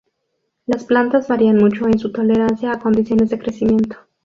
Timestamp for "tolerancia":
2.11-2.71